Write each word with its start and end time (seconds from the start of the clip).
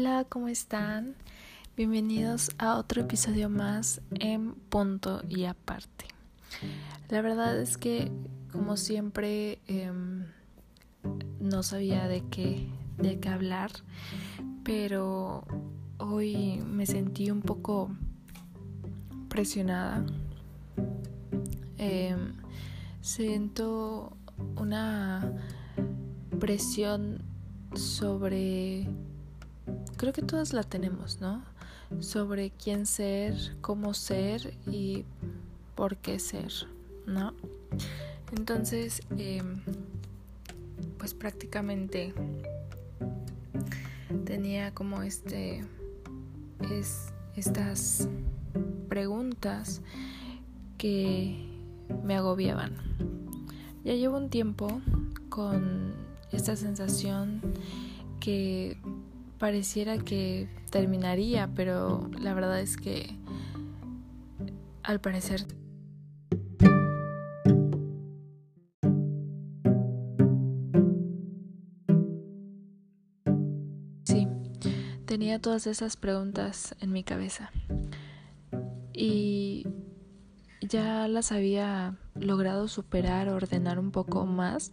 Hola, 0.00 0.24
¿cómo 0.26 0.48
están? 0.48 1.14
Bienvenidos 1.76 2.52
a 2.56 2.78
otro 2.78 3.02
episodio 3.02 3.50
más 3.50 4.00
en 4.18 4.54
punto 4.54 5.20
y 5.28 5.44
aparte. 5.44 6.06
La 7.10 7.20
verdad 7.20 7.60
es 7.60 7.76
que, 7.76 8.10
como 8.50 8.78
siempre, 8.78 9.58
em, 9.66 10.24
no 11.38 11.62
sabía 11.62 12.08
de 12.08 12.24
qué, 12.30 12.66
de 12.96 13.20
qué 13.20 13.28
hablar, 13.28 13.72
pero 14.64 15.44
hoy 15.98 16.62
me 16.64 16.86
sentí 16.86 17.30
un 17.30 17.42
poco 17.42 17.90
presionada. 19.28 20.02
Em, 21.76 22.32
siento 23.02 24.16
una 24.56 25.30
presión 26.38 27.20
sobre 27.74 28.88
creo 29.96 30.12
que 30.12 30.22
todas 30.22 30.52
la 30.52 30.62
tenemos, 30.62 31.20
¿no? 31.20 31.42
Sobre 32.00 32.50
quién 32.50 32.86
ser, 32.86 33.56
cómo 33.60 33.94
ser 33.94 34.56
y 34.66 35.04
por 35.74 35.96
qué 35.96 36.18
ser, 36.18 36.52
¿no? 37.06 37.34
Entonces, 38.36 39.02
em, 39.18 39.60
pues 40.98 41.14
prácticamente 41.14 42.14
tenía 44.24 44.72
como 44.72 45.02
este, 45.02 45.64
es, 46.70 47.12
estas 47.36 48.08
preguntas 48.88 49.82
que 50.78 51.46
me 52.04 52.16
agobiaban. 52.16 52.74
Ya 53.84 53.94
llevo 53.94 54.16
un 54.16 54.30
tiempo 54.30 54.80
con 55.28 55.94
esta 56.32 56.56
sensación 56.56 57.40
que 58.20 58.76
pareciera 59.40 59.96
que 59.96 60.48
terminaría, 60.70 61.48
pero 61.56 62.10
la 62.20 62.34
verdad 62.34 62.60
es 62.60 62.76
que 62.76 63.16
al 64.82 65.00
parecer 65.00 65.46
sí, 74.04 74.28
tenía 75.06 75.40
todas 75.40 75.66
esas 75.66 75.96
preguntas 75.96 76.76
en 76.80 76.92
mi 76.92 77.02
cabeza. 77.02 77.50
Y 78.92 79.66
ya 80.60 81.08
las 81.08 81.32
había 81.32 81.96
logrado 82.20 82.68
superar, 82.68 83.28
ordenar 83.28 83.78
un 83.78 83.90
poco 83.90 84.26
más 84.26 84.72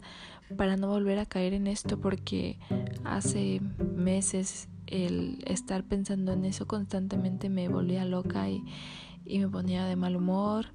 para 0.56 0.78
no 0.78 0.88
volver 0.88 1.20
a 1.20 1.26
caer 1.26 1.54
en 1.54 1.68
esto 1.68 2.00
porque 2.00 2.60
hace 3.04 3.62
meses 3.96 4.70
el 4.86 5.44
estar 5.46 5.84
pensando 5.84 6.32
en 6.34 6.46
eso 6.46 6.68
constantemente 6.68 7.50
me 7.50 7.68
volvía 7.68 8.06
loca 8.06 8.50
y, 8.50 8.64
me 9.26 9.48
ponía 9.50 9.86
de 9.86 9.98
mal 9.98 10.16
humor, 10.16 10.68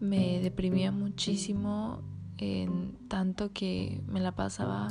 me 0.00 0.40
deprimía 0.40 0.90
muchísimo, 0.90 2.02
en 2.38 2.98
tanto 3.08 3.52
que 3.52 4.02
me 4.08 4.20
la 4.20 4.32
pasaba 4.32 4.88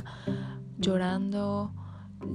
llorando 0.78 1.74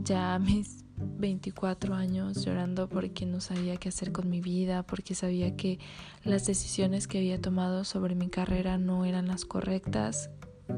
ya 0.04 0.38
mis 0.44 0.81
24 1.18 1.94
años 1.94 2.44
llorando 2.44 2.90
porque 2.90 3.26
no 3.26 3.42
sabía 3.42 3.78
qué 3.78 3.90
hacer 3.90 4.12
con 4.12 4.30
mi 4.30 4.42
vida, 4.42 4.84
porque 4.84 5.16
sabía 5.16 5.56
que 5.56 5.80
las 6.24 6.46
decisiones 6.46 7.08
que 7.08 7.20
había 7.20 7.40
tomado 7.42 7.84
sobre 7.84 8.16
mi 8.16 8.30
carrera 8.30 8.78
no 8.78 9.06
eran 9.06 9.28
las 9.28 9.46
correctas, 9.46 10.30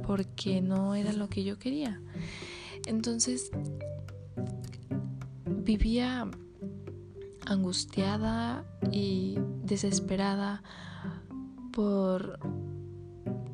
porque 0.06 0.62
no 0.62 0.96
era 0.96 1.14
lo 1.14 1.30
que 1.30 1.44
yo 1.44 1.60
quería. 1.60 2.02
Entonces 2.86 3.52
vivía 5.46 6.30
angustiada 7.46 8.66
y 8.92 9.38
desesperada 9.64 10.64
por 11.72 12.40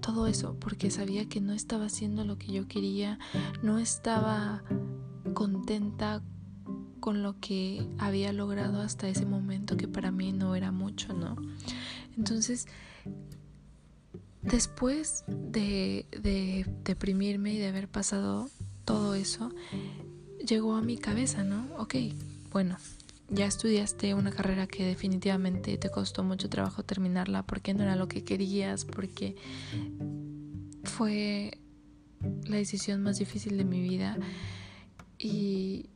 todo 0.02 0.28
eso, 0.28 0.56
porque 0.60 0.90
sabía 0.90 1.28
que 1.30 1.40
no 1.40 1.54
estaba 1.54 1.86
haciendo 1.86 2.24
lo 2.26 2.38
que 2.38 2.52
yo 2.52 2.68
quería, 2.68 3.20
no 3.62 3.80
estaba 3.80 4.64
contenta 5.34 6.24
con 7.00 7.24
lo 7.24 7.40
que 7.40 7.86
había 7.98 8.34
logrado 8.34 8.82
hasta 8.82 9.08
ese 9.08 9.26
momento 9.26 9.78
que 9.78 9.88
para 9.88 10.12
mí 10.12 10.32
no 10.32 10.56
era 10.56 10.72
mucho, 10.72 11.14
¿no? 11.14 11.36
Entonces, 12.18 12.68
después 14.42 15.24
de, 15.28 16.06
de 16.12 16.66
deprimirme 16.84 17.54
y 17.54 17.58
de 17.58 17.68
haber 17.68 17.88
pasado 17.88 18.50
todo 18.86 19.16
eso, 19.16 19.52
llegó 20.46 20.76
a 20.76 20.82
mi 20.82 20.98
cabeza, 20.98 21.44
¿no? 21.44 21.68
Ok, 21.78 21.96
bueno, 22.52 22.78
ya 23.30 23.46
estudiaste 23.46 24.14
una 24.16 24.32
carrera 24.32 24.68
que 24.68 24.86
definitivamente 24.86 25.78
te 25.78 25.90
costó 25.90 26.24
mucho 26.24 26.50
trabajo 26.50 26.84
terminarla 26.84 27.44
porque 27.44 27.74
no 27.74 27.84
era 27.84 27.96
lo 27.96 28.08
que 28.08 28.24
querías, 28.24 28.86
porque 28.86 29.36
fue 30.84 31.60
la 32.46 32.58
decisión 32.58 33.04
más 33.04 33.20
difícil 33.20 33.58
de 33.58 33.66
mi 33.66 33.82
vida 33.82 34.18
y 35.18 35.90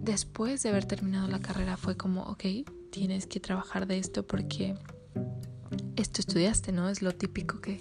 después 0.00 0.62
de 0.62 0.70
haber 0.70 0.84
terminado 0.84 1.28
la 1.28 1.40
carrera 1.40 1.76
fue 1.76 1.96
como, 1.96 2.22
ok, 2.24 2.44
tienes 2.90 3.26
que 3.26 3.40
trabajar 3.40 3.86
de 3.86 3.98
esto 3.98 4.26
porque 4.26 4.74
esto 5.96 6.20
estudiaste, 6.20 6.72
¿no? 6.72 6.88
Es 6.88 7.02
lo 7.02 7.12
típico 7.12 7.60
que, 7.60 7.80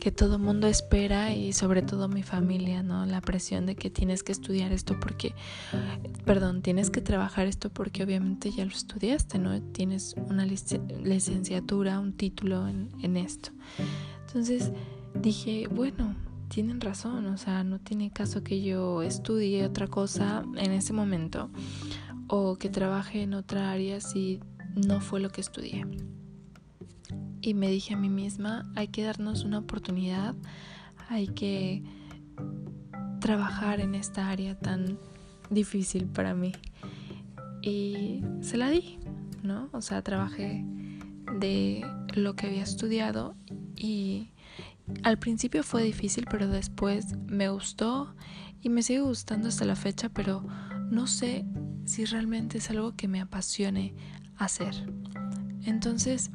que 0.00 0.12
todo 0.12 0.38
mundo 0.38 0.66
espera 0.66 1.34
y 1.34 1.52
sobre 1.52 1.82
todo 1.82 2.08
mi 2.08 2.22
familia, 2.22 2.82
¿no? 2.82 3.06
La 3.06 3.20
presión 3.20 3.66
de 3.66 3.76
que 3.76 3.90
tienes 3.90 4.22
que 4.22 4.32
estudiar 4.32 4.72
esto 4.72 4.98
porque, 5.00 5.34
perdón, 6.24 6.62
tienes 6.62 6.90
que 6.90 7.00
trabajar 7.00 7.46
esto 7.46 7.70
porque 7.70 8.02
obviamente 8.02 8.50
ya 8.50 8.64
lo 8.64 8.72
estudiaste, 8.72 9.38
¿no? 9.38 9.60
Tienes 9.60 10.14
una 10.28 10.46
licenciatura, 10.46 12.00
un 12.00 12.12
título 12.12 12.68
en, 12.68 12.90
en 13.02 13.16
esto. 13.16 13.50
Entonces 14.26 14.72
dije, 15.14 15.68
bueno, 15.68 16.14
tienen 16.48 16.80
razón, 16.80 17.26
o 17.26 17.36
sea, 17.36 17.64
no 17.64 17.78
tiene 17.78 18.10
caso 18.10 18.42
que 18.42 18.62
yo 18.62 19.02
estudie 19.02 19.64
otra 19.64 19.86
cosa 19.86 20.44
en 20.56 20.72
ese 20.72 20.92
momento 20.92 21.50
o 22.28 22.56
que 22.56 22.68
trabaje 22.68 23.22
en 23.22 23.34
otra 23.34 23.70
área 23.70 24.00
si 24.00 24.40
no 24.74 25.00
fue 25.00 25.20
lo 25.20 25.30
que 25.30 25.40
estudié 25.40 25.84
y 27.40 27.54
me 27.54 27.68
dije 27.68 27.94
a 27.94 27.96
mí 27.96 28.08
misma, 28.08 28.70
hay 28.74 28.88
que 28.88 29.02
darnos 29.04 29.44
una 29.44 29.58
oportunidad, 29.58 30.34
hay 31.08 31.28
que 31.28 31.82
trabajar 33.20 33.80
en 33.80 33.94
esta 33.94 34.28
área 34.28 34.58
tan 34.58 34.98
difícil 35.50 36.06
para 36.06 36.34
mí. 36.34 36.52
Y 37.62 38.22
se 38.40 38.56
la 38.56 38.70
di, 38.70 38.98
¿no? 39.42 39.68
O 39.72 39.80
sea, 39.80 40.02
trabajé 40.02 40.64
de 41.38 41.86
lo 42.14 42.34
que 42.34 42.46
había 42.46 42.62
estudiado 42.62 43.34
y 43.76 44.30
al 45.02 45.18
principio 45.18 45.62
fue 45.62 45.82
difícil, 45.82 46.26
pero 46.30 46.48
después 46.48 47.16
me 47.26 47.48
gustó 47.48 48.14
y 48.60 48.68
me 48.68 48.82
sigue 48.82 49.00
gustando 49.00 49.48
hasta 49.48 49.64
la 49.64 49.76
fecha, 49.76 50.08
pero 50.08 50.44
no 50.90 51.06
sé 51.06 51.44
si 51.84 52.04
realmente 52.04 52.58
es 52.58 52.70
algo 52.70 52.96
que 52.96 53.08
me 53.08 53.20
apasione 53.20 53.94
hacer. 54.36 54.74
Entonces, 55.64 56.30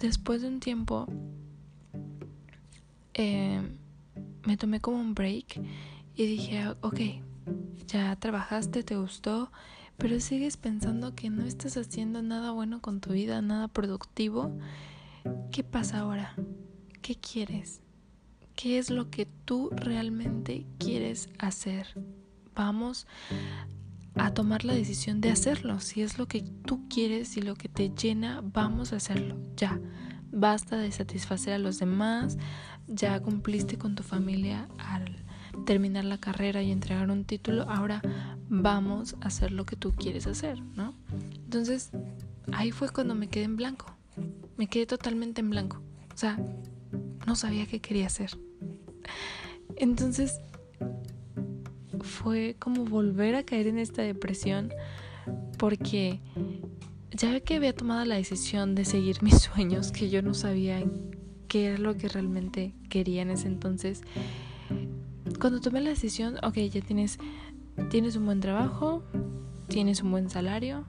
después 0.00 0.42
de 0.42 0.48
un 0.48 0.60
tiempo 0.60 1.06
eh, 3.14 3.62
me 4.44 4.56
tomé 4.56 4.80
como 4.80 4.98
un 4.98 5.14
break 5.14 5.60
y 6.14 6.26
dije, 6.26 6.68
ok, 6.80 7.00
ya 7.86 8.16
trabajaste, 8.16 8.82
te 8.82 8.96
gustó, 8.96 9.50
pero 9.96 10.20
sigues 10.20 10.56
pensando 10.56 11.14
que 11.14 11.30
no 11.30 11.44
estás 11.44 11.76
haciendo 11.76 12.22
nada 12.22 12.50
bueno 12.50 12.80
con 12.80 13.00
tu 13.00 13.12
vida, 13.12 13.40
nada 13.42 13.68
productivo. 13.68 14.56
¿Qué 15.50 15.64
pasa 15.64 16.00
ahora? 16.00 16.34
¿Qué 17.06 17.14
quieres? 17.14 17.82
¿Qué 18.56 18.78
es 18.78 18.90
lo 18.90 19.10
que 19.10 19.26
tú 19.44 19.70
realmente 19.70 20.66
quieres 20.76 21.28
hacer? 21.38 21.86
Vamos 22.52 23.06
a 24.16 24.34
tomar 24.34 24.64
la 24.64 24.74
decisión 24.74 25.20
de 25.20 25.30
hacerlo. 25.30 25.78
Si 25.78 26.02
es 26.02 26.18
lo 26.18 26.26
que 26.26 26.42
tú 26.42 26.88
quieres 26.88 27.36
y 27.36 27.42
lo 27.42 27.54
que 27.54 27.68
te 27.68 27.90
llena, 27.90 28.42
vamos 28.42 28.92
a 28.92 28.96
hacerlo. 28.96 29.38
Ya, 29.56 29.80
basta 30.32 30.78
de 30.78 30.90
satisfacer 30.90 31.52
a 31.52 31.58
los 31.58 31.78
demás. 31.78 32.38
Ya 32.88 33.20
cumpliste 33.20 33.78
con 33.78 33.94
tu 33.94 34.02
familia 34.02 34.66
al 34.76 35.24
terminar 35.64 36.06
la 36.06 36.18
carrera 36.18 36.60
y 36.64 36.72
entregar 36.72 37.08
un 37.08 37.24
título. 37.24 37.70
Ahora 37.70 38.02
vamos 38.48 39.14
a 39.20 39.28
hacer 39.28 39.52
lo 39.52 39.64
que 39.64 39.76
tú 39.76 39.94
quieres 39.94 40.26
hacer, 40.26 40.60
¿no? 40.60 40.92
Entonces, 41.44 41.92
ahí 42.50 42.72
fue 42.72 42.88
cuando 42.88 43.14
me 43.14 43.28
quedé 43.28 43.44
en 43.44 43.54
blanco. 43.54 43.94
Me 44.56 44.66
quedé 44.66 44.86
totalmente 44.86 45.40
en 45.40 45.50
blanco. 45.50 45.80
O 46.12 46.16
sea, 46.18 46.36
no 47.26 47.36
sabía 47.36 47.66
qué 47.66 47.80
quería 47.80 48.06
hacer. 48.06 48.30
Entonces, 49.76 50.40
fue 52.00 52.56
como 52.58 52.84
volver 52.84 53.34
a 53.34 53.42
caer 53.42 53.66
en 53.66 53.78
esta 53.78 54.02
depresión 54.02 54.72
porque 55.58 56.20
ya 57.12 57.40
que 57.40 57.56
había 57.56 57.74
tomado 57.74 58.04
la 58.04 58.16
decisión 58.16 58.74
de 58.74 58.84
seguir 58.84 59.22
mis 59.22 59.38
sueños, 59.38 59.90
que 59.90 60.10
yo 60.10 60.22
no 60.22 60.34
sabía 60.34 60.84
qué 61.48 61.66
era 61.66 61.78
lo 61.78 61.96
que 61.96 62.08
realmente 62.08 62.74
quería 62.88 63.22
en 63.22 63.30
ese 63.30 63.48
entonces. 63.48 64.02
Cuando 65.40 65.60
tomé 65.60 65.80
la 65.80 65.90
decisión, 65.90 66.36
ok, 66.42 66.56
ya 66.58 66.80
tienes, 66.80 67.18
tienes 67.90 68.16
un 68.16 68.26
buen 68.26 68.40
trabajo, 68.40 69.02
tienes 69.68 70.02
un 70.02 70.10
buen 70.10 70.30
salario, 70.30 70.84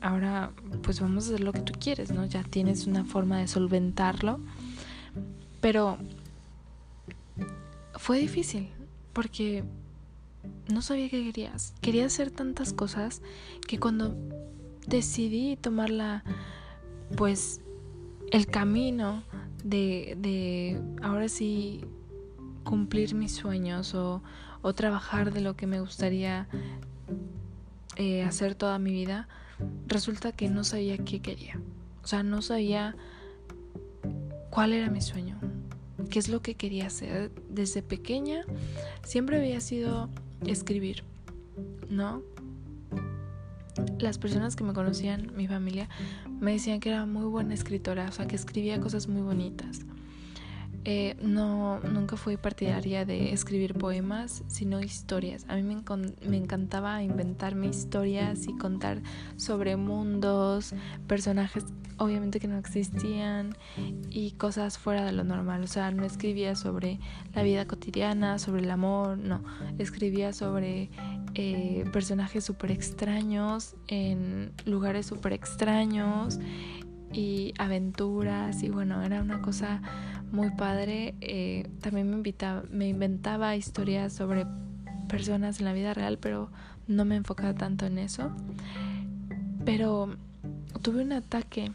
ahora 0.00 0.52
pues 0.82 1.00
vamos 1.00 1.24
a 1.24 1.28
hacer 1.28 1.40
lo 1.40 1.52
que 1.52 1.60
tú 1.60 1.72
quieres, 1.78 2.12
¿no? 2.12 2.24
Ya 2.26 2.42
tienes 2.42 2.86
una 2.86 3.04
forma 3.04 3.38
de 3.38 3.48
solventarlo. 3.48 4.40
Pero 5.66 5.98
fue 7.94 8.20
difícil 8.20 8.68
porque 9.12 9.64
no 10.72 10.80
sabía 10.80 11.10
qué 11.10 11.24
querías. 11.24 11.74
Quería 11.80 12.06
hacer 12.06 12.30
tantas 12.30 12.72
cosas 12.72 13.20
que 13.66 13.80
cuando 13.80 14.14
decidí 14.86 15.56
tomar 15.56 15.90
la, 15.90 16.22
pues, 17.16 17.62
el 18.30 18.46
camino 18.46 19.24
de, 19.64 20.16
de 20.20 20.80
ahora 21.02 21.28
sí 21.28 21.80
cumplir 22.62 23.16
mis 23.16 23.34
sueños 23.34 23.92
o, 23.96 24.22
o 24.62 24.72
trabajar 24.72 25.32
de 25.32 25.40
lo 25.40 25.56
que 25.56 25.66
me 25.66 25.80
gustaría 25.80 26.46
eh, 27.96 28.22
hacer 28.22 28.54
toda 28.54 28.78
mi 28.78 28.92
vida, 28.92 29.26
resulta 29.88 30.30
que 30.30 30.48
no 30.48 30.62
sabía 30.62 30.96
qué 30.98 31.20
quería. 31.20 31.60
O 32.04 32.06
sea, 32.06 32.22
no 32.22 32.40
sabía 32.40 32.94
cuál 34.50 34.72
era 34.72 34.88
mi 34.90 35.00
sueño, 35.00 35.40
qué 36.06 36.18
es 36.18 36.28
lo 36.28 36.40
que 36.42 36.54
quería 36.54 36.86
hacer. 36.86 37.30
Desde 37.48 37.82
pequeña 37.82 38.44
siempre 39.04 39.36
había 39.36 39.60
sido 39.60 40.08
escribir, 40.46 41.04
¿no? 41.88 42.22
Las 43.98 44.18
personas 44.18 44.56
que 44.56 44.64
me 44.64 44.72
conocían, 44.72 45.32
mi 45.36 45.46
familia, 45.46 45.88
me 46.40 46.52
decían 46.52 46.80
que 46.80 46.90
era 46.90 47.06
muy 47.06 47.24
buena 47.24 47.54
escritora, 47.54 48.06
o 48.08 48.12
sea, 48.12 48.26
que 48.26 48.36
escribía 48.36 48.80
cosas 48.80 49.08
muy 49.08 49.22
bonitas. 49.22 49.84
Eh, 50.88 51.16
no, 51.20 51.80
nunca 51.80 52.16
fui 52.16 52.36
partidaria 52.36 53.04
de 53.04 53.32
escribir 53.32 53.74
poemas, 53.74 54.44
sino 54.46 54.80
historias. 54.80 55.44
A 55.48 55.56
mí 55.56 55.64
me, 55.64 55.82
me, 56.28 56.36
encantaba 56.36 57.02
inventarme 57.02 57.66
historias 57.66 58.46
y 58.46 58.56
contar 58.56 59.02
sobre 59.36 59.76
mundos, 59.76 60.74
personajes 61.08 61.64
obviamente 61.98 62.38
que 62.38 62.46
no 62.46 62.56
existían 62.56 63.56
y 64.10 64.32
cosas 64.32 64.78
fuera 64.78 65.04
de 65.04 65.10
lo 65.10 65.24
normal. 65.24 65.64
O 65.64 65.66
sea, 65.66 65.90
no 65.90 66.04
escribía 66.04 66.54
sobre 66.54 67.00
la 67.34 67.42
vida 67.42 67.66
cotidiana, 67.66 68.38
sobre 68.38 68.62
el 68.62 68.70
amor, 68.70 69.18
no. 69.18 69.42
Escribía 69.78 70.32
sobre 70.32 70.88
eh, 71.34 71.84
personajes 71.92 72.44
súper 72.44 72.70
extraños 72.70 73.74
en 73.88 74.52
lugares 74.66 75.06
súper 75.06 75.32
extraños 75.32 76.38
y 77.12 77.54
aventuras 77.58 78.62
y 78.62 78.68
bueno, 78.68 79.02
era 79.02 79.22
una 79.22 79.40
cosa 79.40 79.80
muy 80.32 80.50
padre. 80.50 81.14
Eh, 81.20 81.68
también 81.80 82.10
me, 82.10 82.16
invitaba, 82.16 82.62
me 82.70 82.88
inventaba 82.88 83.56
historias 83.56 84.12
sobre 84.12 84.46
personas 85.08 85.58
en 85.58 85.66
la 85.66 85.72
vida 85.72 85.94
real, 85.94 86.18
pero 86.18 86.50
no 86.86 87.04
me 87.04 87.16
enfocaba 87.16 87.54
tanto 87.54 87.86
en 87.86 87.98
eso. 87.98 88.30
Pero 89.64 90.16
tuve 90.82 91.02
un 91.02 91.12
ataque 91.12 91.72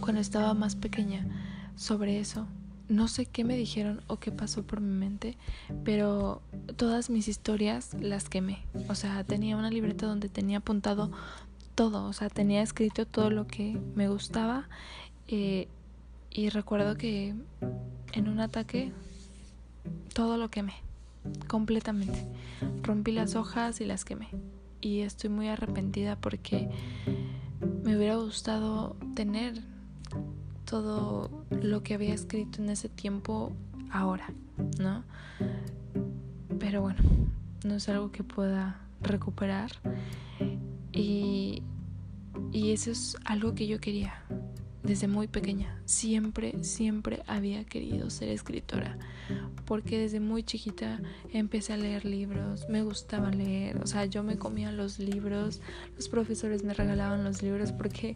cuando 0.00 0.20
estaba 0.20 0.54
más 0.54 0.76
pequeña 0.76 1.26
sobre 1.76 2.20
eso. 2.20 2.46
No 2.88 3.08
sé 3.08 3.26
qué 3.26 3.42
me 3.42 3.56
dijeron 3.56 4.00
o 4.06 4.18
qué 4.18 4.30
pasó 4.30 4.62
por 4.62 4.80
mi 4.80 4.94
mente, 4.94 5.36
pero 5.84 6.40
todas 6.76 7.10
mis 7.10 7.26
historias 7.26 7.94
las 8.00 8.28
quemé. 8.28 8.60
O 8.88 8.94
sea, 8.94 9.24
tenía 9.24 9.56
una 9.56 9.70
libreta 9.70 10.06
donde 10.06 10.28
tenía 10.28 10.58
apuntado 10.58 11.10
todo, 11.74 12.06
o 12.06 12.12
sea, 12.12 12.30
tenía 12.30 12.62
escrito 12.62 13.04
todo 13.04 13.30
lo 13.30 13.48
que 13.48 13.78
me 13.96 14.08
gustaba 14.08 14.68
eh, 15.28 15.68
y 16.36 16.50
recuerdo 16.50 16.96
que 16.96 17.34
en 18.12 18.28
un 18.28 18.40
ataque 18.40 18.92
todo 20.12 20.36
lo 20.36 20.50
quemé, 20.50 20.74
completamente. 21.48 22.26
Rompí 22.82 23.12
las 23.12 23.34
hojas 23.36 23.80
y 23.80 23.86
las 23.86 24.04
quemé. 24.04 24.28
Y 24.82 25.00
estoy 25.00 25.30
muy 25.30 25.48
arrepentida 25.48 26.16
porque 26.16 26.68
me 27.82 27.96
hubiera 27.96 28.16
gustado 28.16 28.96
tener 29.14 29.62
todo 30.66 31.30
lo 31.50 31.82
que 31.82 31.94
había 31.94 32.12
escrito 32.12 32.62
en 32.62 32.68
ese 32.68 32.90
tiempo 32.90 33.52
ahora, 33.90 34.26
¿no? 34.78 35.04
Pero 36.58 36.82
bueno, 36.82 37.00
no 37.64 37.76
es 37.76 37.88
algo 37.88 38.12
que 38.12 38.24
pueda 38.24 38.78
recuperar. 39.00 39.70
Y, 40.92 41.62
y 42.52 42.72
eso 42.72 42.90
es 42.90 43.16
algo 43.24 43.54
que 43.54 43.66
yo 43.66 43.80
quería, 43.80 44.22
desde 44.86 45.08
muy 45.08 45.26
pequeña. 45.26 45.76
Siempre, 45.84 46.62
siempre 46.62 47.22
había 47.26 47.64
querido 47.64 48.10
ser 48.10 48.28
escritora. 48.28 48.96
Porque 49.64 49.98
desde 49.98 50.20
muy 50.20 50.44
chiquita 50.44 51.00
empecé 51.32 51.72
a 51.72 51.76
leer 51.76 52.04
libros, 52.04 52.68
me 52.68 52.82
gustaba 52.82 53.30
leer, 53.30 53.78
o 53.78 53.86
sea, 53.86 54.04
yo 54.04 54.22
me 54.22 54.38
comía 54.38 54.70
los 54.70 55.00
libros, 55.00 55.60
los 55.96 56.08
profesores 56.08 56.62
me 56.62 56.72
regalaban 56.72 57.24
los 57.24 57.42
libros 57.42 57.72
porque 57.72 58.14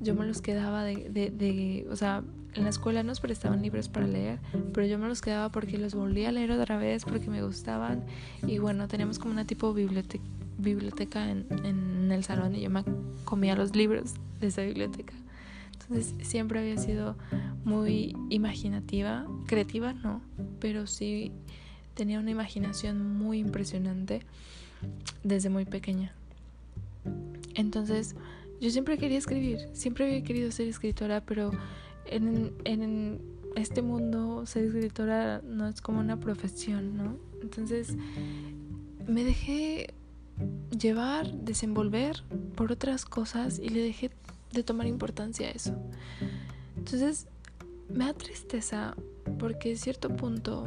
yo 0.00 0.14
me 0.14 0.24
los 0.24 0.40
quedaba 0.40 0.84
de, 0.84 1.10
de, 1.10 1.86
o 1.90 1.96
sea, 1.96 2.22
en 2.54 2.62
la 2.62 2.70
escuela 2.70 3.02
nos 3.02 3.18
prestaban 3.18 3.60
libros 3.60 3.88
para 3.88 4.06
leer, 4.06 4.38
pero 4.72 4.86
yo 4.86 4.98
me 5.00 5.08
los 5.08 5.20
quedaba 5.20 5.50
porque 5.50 5.78
los 5.78 5.94
volvía 5.94 6.28
a 6.28 6.32
leer 6.32 6.52
otra 6.52 6.78
vez 6.78 7.04
porque 7.04 7.28
me 7.28 7.42
gustaban. 7.42 8.04
Y 8.46 8.58
bueno, 8.58 8.86
teníamos 8.86 9.18
como 9.18 9.32
una 9.32 9.44
tipo 9.44 9.74
biblioteca, 9.74 10.22
biblioteca 10.58 11.28
en, 11.28 11.46
en 11.64 12.12
el 12.12 12.22
salón 12.22 12.54
y 12.54 12.60
yo 12.60 12.70
me 12.70 12.84
comía 13.24 13.56
los 13.56 13.74
libros 13.74 14.14
de 14.38 14.46
esa 14.46 14.62
biblioteca. 14.62 15.14
Entonces 15.92 16.14
siempre 16.26 16.58
había 16.58 16.78
sido 16.78 17.16
muy 17.64 18.16
imaginativa, 18.30 19.26
creativa 19.46 19.92
no, 19.92 20.22
pero 20.58 20.86
sí 20.86 21.32
tenía 21.92 22.18
una 22.18 22.30
imaginación 22.30 23.14
muy 23.18 23.38
impresionante 23.38 24.22
desde 25.22 25.50
muy 25.50 25.66
pequeña. 25.66 26.14
Entonces 27.54 28.16
yo 28.58 28.70
siempre 28.70 28.96
quería 28.96 29.18
escribir, 29.18 29.68
siempre 29.74 30.06
había 30.06 30.24
querido 30.24 30.50
ser 30.50 30.66
escritora, 30.66 31.20
pero 31.20 31.50
en, 32.06 32.54
en 32.64 33.20
este 33.54 33.82
mundo 33.82 34.46
ser 34.46 34.64
escritora 34.64 35.42
no 35.44 35.68
es 35.68 35.82
como 35.82 36.00
una 36.00 36.18
profesión, 36.18 36.96
¿no? 36.96 37.18
Entonces 37.42 37.96
me 39.06 39.24
dejé 39.24 39.92
llevar, 40.70 41.30
desenvolver 41.32 42.22
por 42.56 42.72
otras 42.72 43.04
cosas 43.04 43.58
y 43.58 43.68
le 43.68 43.82
dejé 43.82 44.10
de 44.52 44.62
tomar 44.62 44.86
importancia 44.86 45.48
a 45.48 45.50
eso. 45.50 45.74
Entonces, 46.76 47.26
me 47.88 48.06
da 48.06 48.14
tristeza 48.14 48.94
porque 49.38 49.70
en 49.70 49.76
cierto 49.76 50.08
punto 50.16 50.66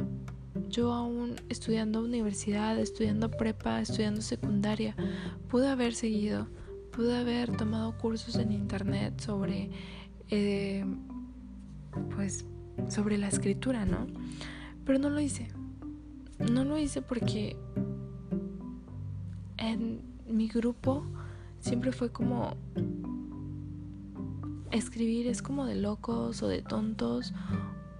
yo 0.68 0.92
aún 0.92 1.36
estudiando 1.48 2.00
universidad, 2.00 2.78
estudiando 2.78 3.30
prepa, 3.30 3.80
estudiando 3.80 4.22
secundaria, 4.22 4.96
pude 5.48 5.68
haber 5.68 5.94
seguido, 5.94 6.48
pude 6.92 7.16
haber 7.16 7.56
tomado 7.56 7.96
cursos 7.98 8.36
en 8.36 8.52
internet 8.52 9.20
sobre, 9.20 9.70
eh, 10.30 10.84
pues, 12.14 12.46
sobre 12.88 13.18
la 13.18 13.28
escritura, 13.28 13.84
¿no? 13.84 14.06
Pero 14.84 14.98
no 14.98 15.10
lo 15.10 15.20
hice. 15.20 15.48
No 16.38 16.64
lo 16.64 16.78
hice 16.78 17.02
porque 17.02 17.56
en 19.56 20.00
mi 20.28 20.48
grupo 20.48 21.04
siempre 21.60 21.92
fue 21.92 22.10
como 22.10 22.56
escribir 24.70 25.26
es 25.26 25.42
como 25.42 25.66
de 25.66 25.74
locos 25.74 26.42
o 26.42 26.48
de 26.48 26.62
tontos 26.62 27.32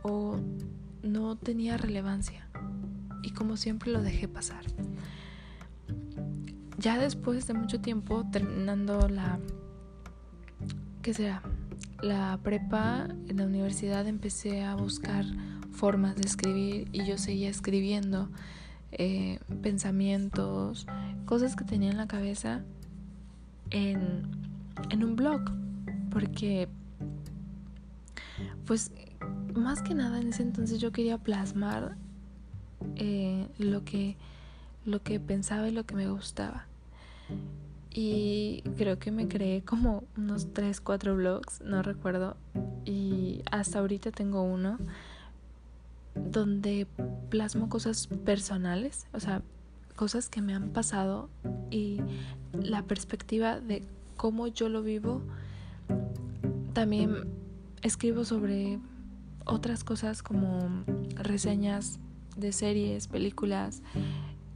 o 0.02 0.38
no 1.02 1.36
tenía 1.36 1.76
relevancia 1.76 2.48
y 3.22 3.30
como 3.30 3.56
siempre 3.56 3.90
lo 3.90 4.02
dejé 4.02 4.28
pasar. 4.28 4.64
Ya 6.78 6.98
después 6.98 7.46
de 7.46 7.54
mucho 7.54 7.80
tiempo, 7.80 8.24
terminando 8.30 9.08
la, 9.08 9.38
¿qué 11.02 11.14
será? 11.14 11.42
La 12.02 12.38
prepa 12.42 13.08
en 13.28 13.38
la 13.38 13.44
universidad 13.44 14.06
empecé 14.06 14.62
a 14.62 14.74
buscar 14.74 15.24
formas 15.72 16.16
de 16.16 16.22
escribir 16.22 16.88
y 16.92 17.04
yo 17.06 17.16
seguía 17.16 17.48
escribiendo 17.48 18.28
eh, 18.92 19.40
pensamientos, 19.62 20.86
cosas 21.24 21.56
que 21.56 21.64
tenía 21.64 21.90
en 21.90 21.96
la 21.96 22.06
cabeza 22.06 22.62
en, 23.70 24.22
en 24.90 25.04
un 25.04 25.16
blog 25.16 25.42
porque 26.10 26.68
pues 28.66 28.92
más 29.54 29.82
que 29.82 29.94
nada 29.94 30.20
en 30.20 30.28
ese 30.28 30.42
entonces 30.42 30.80
yo 30.80 30.92
quería 30.92 31.18
plasmar 31.18 31.96
eh, 32.96 33.48
lo 33.58 33.84
que 33.84 34.16
lo 34.84 35.02
que 35.02 35.18
pensaba 35.18 35.68
y 35.68 35.72
lo 35.72 35.84
que 35.84 35.96
me 35.96 36.08
gustaba. 36.08 36.66
Y 37.90 38.62
creo 38.76 38.98
que 38.98 39.10
me 39.10 39.26
creé 39.26 39.62
como 39.62 40.04
unos 40.16 40.52
3, 40.52 40.80
4 40.80 41.16
blogs, 41.16 41.60
no 41.62 41.82
recuerdo, 41.82 42.36
y 42.84 43.42
hasta 43.50 43.80
ahorita 43.80 44.12
tengo 44.12 44.42
uno 44.42 44.78
donde 46.14 46.86
plasmo 47.30 47.68
cosas 47.68 48.06
personales, 48.06 49.06
o 49.12 49.20
sea, 49.20 49.42
cosas 49.96 50.28
que 50.28 50.40
me 50.40 50.54
han 50.54 50.70
pasado 50.70 51.28
y 51.70 52.00
la 52.52 52.82
perspectiva 52.82 53.60
de 53.60 53.82
cómo 54.16 54.46
yo 54.46 54.68
lo 54.68 54.82
vivo 54.82 55.22
también 56.76 57.24
escribo 57.80 58.26
sobre 58.26 58.78
otras 59.46 59.82
cosas 59.82 60.22
como 60.22 60.84
reseñas 61.14 61.98
de 62.36 62.52
series, 62.52 63.08
películas 63.08 63.82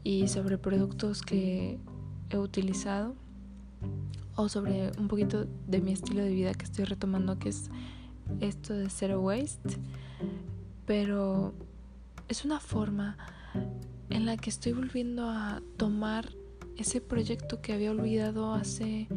y 0.05 0.29
sobre 0.29 0.59
productos 0.59 1.23
que 1.23 1.79
he 2.29 2.37
utilizado 2.37 3.15
o 4.37 4.51
sobre 4.51 4.93
un 4.99 5.09
poquito 5.09 5.47
de 5.67 5.81
mi 5.81 5.93
estilo 5.93 6.23
de 6.23 6.29
vida 6.29 6.53
que 6.53 6.67
estoy 6.67 6.85
retomando, 6.85 7.39
que 7.39 7.49
es 7.49 7.71
esto 8.41 8.75
de 8.75 8.91
zero 8.91 9.23
waste, 9.23 9.79
pero 10.85 11.55
es 12.29 12.45
una 12.45 12.61
forma 12.61 13.17
en 14.11 14.27
la 14.27 14.37
que 14.37 14.51
estoy 14.51 14.75
volviendo 14.75 15.25
a 15.31 15.63
tomar 15.79 16.29
ese 16.77 17.01
proyecto 17.01 17.63
que 17.63 17.73
había 17.73 17.93
olvidado 17.93 18.53
hace 18.53 19.09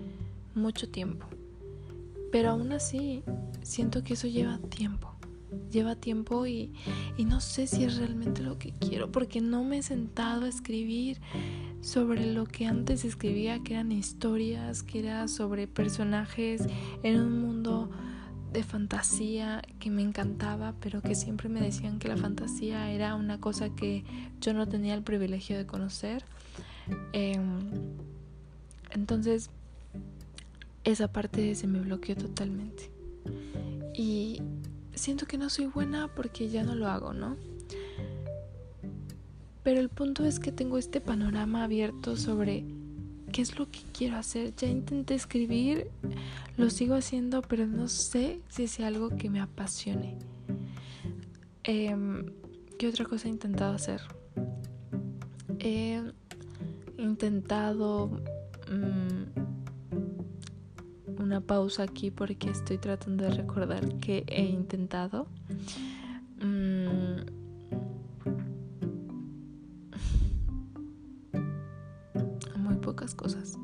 mucho 0.56 0.88
tiempo. 0.88 1.28
Pero 2.34 2.50
aún 2.50 2.72
así, 2.72 3.24
siento 3.62 4.04
que 4.04 4.16
eso 4.16 4.28
lleva 4.28 4.58
tiempo. 4.58 5.14
Lleva 5.70 5.96
tiempo 5.96 6.48
y, 6.48 6.74
y, 7.16 7.26
no 7.26 7.40
sé 7.42 7.68
si 7.68 7.84
es 7.84 7.98
realmente 7.98 8.42
lo 8.42 8.58
que 8.58 8.72
quiero, 8.72 9.12
porque 9.12 9.40
no 9.40 9.64
me 9.64 9.78
he 9.78 9.84
sentado 9.84 10.46
a 10.46 10.50
escribir 10.50 11.22
sobre 11.82 12.26
lo 12.34 12.46
que 12.46 12.66
antes 12.66 13.06
escribía, 13.06 13.60
que 13.60 13.74
eran 13.76 13.92
historias, 13.92 14.82
que 14.82 14.98
era 14.98 15.28
sobre 15.28 15.68
personajes 15.68 16.64
en 17.04 17.20
un 17.20 17.40
mundo 17.40 17.92
de 18.52 18.64
fantasía 18.64 19.62
que 19.78 19.92
me 19.92 20.02
encantaba, 20.02 20.74
pero 20.80 21.04
que 21.04 21.14
siempre 21.14 21.50
me 21.50 21.62
decían 21.62 22.00
que 22.00 22.08
la 22.08 22.18
fantasía 22.18 22.90
era 22.90 23.14
una 23.14 23.40
cosa 23.40 23.70
que 23.76 24.06
yo 24.42 24.56
no 24.56 24.68
tenía 24.68 24.96
el 24.96 25.04
privilegio 25.04 25.56
de 25.56 25.68
conocer. 25.68 26.26
Em, 27.12 27.70
entonces, 28.90 29.52
esa 30.84 31.12
parte 31.12 31.56
se 31.56 31.68
me 31.68 31.80
bloqueó 31.80 32.16
totalmente. 32.16 32.92
Y 33.94 34.42
siento 34.94 35.26
que 35.26 35.38
no 35.38 35.50
soy 35.50 35.66
buena 35.68 36.08
porque 36.14 36.50
ya 36.50 36.64
no 36.64 36.76
lo 36.76 36.88
hago, 36.88 37.14
¿no? 37.14 37.38
Pero 39.64 39.80
el 39.80 39.90
punto 39.90 40.26
es 40.26 40.40
que 40.40 40.52
tengo 40.52 40.78
este 40.78 41.00
panorama 41.00 41.64
abierto 41.64 42.18
sobre 42.18 42.66
qué 43.32 43.42
es 43.42 43.58
lo 43.58 43.70
que 43.72 43.80
quiero 43.98 44.18
hacer. 44.18 44.54
Ya 44.56 44.68
intenté 44.68 45.16
escribir, 45.16 45.90
lo 46.58 46.70
sigo 46.70 46.96
haciendo, 46.96 47.42
pero 47.42 47.66
no 47.66 47.88
sé 47.88 48.40
si 48.50 48.64
es 48.64 48.80
algo 48.82 49.10
que 49.10 49.30
me 49.30 49.40
apasione. 49.40 50.18
Em, 51.64 52.26
¿Qué 52.78 52.88
otra 52.88 53.06
cosa 53.06 53.28
he 53.28 53.32
intentado 53.32 53.74
hacer? 53.74 54.02
He 55.60 56.02
intentado 56.98 58.10
mm, 58.70 59.23
una 61.34 61.42
pausa 61.42 61.82
aquí 61.82 62.12
porque 62.12 62.52
estoy 62.52 62.78
tratando 62.78 63.24
de 63.24 63.32
recordar 63.32 63.98
que 63.98 64.24
he 64.28 64.44
intentado. 64.44 65.26
Mm, 66.40 67.22
muy 72.58 72.76
pocas 72.76 73.16
cosas, 73.16 73.58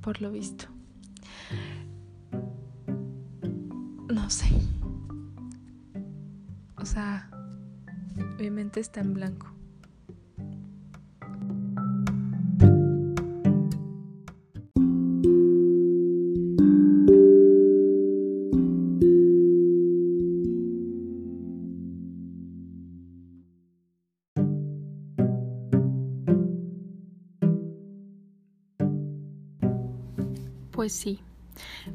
por 0.00 0.20
lo 0.20 0.32
visto. 0.32 0.64
No 4.12 4.28
sé. 4.28 4.48
O 6.76 6.84
sea, 6.84 7.30
mi 8.40 8.50
mente 8.50 8.80
está 8.80 9.00
en 9.00 9.14
blanco. 9.14 9.55
Pues 30.76 30.92
sí, 30.92 31.20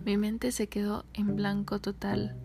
mi 0.05 0.17
mente 0.17 0.51
se 0.51 0.65
quedó 0.67 1.05
en 1.13 1.35
blanco 1.35 1.79
total. 1.79 2.35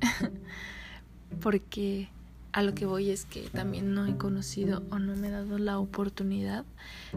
Porque 1.40 2.08
a 2.50 2.64
lo 2.64 2.74
que 2.74 2.84
voy 2.84 3.10
es 3.10 3.26
que 3.26 3.48
también 3.50 3.94
no 3.94 4.04
he 4.04 4.16
conocido 4.16 4.82
o 4.90 4.98
no 4.98 5.14
me 5.14 5.28
he 5.28 5.30
dado 5.30 5.56
la 5.56 5.78
oportunidad 5.78 6.64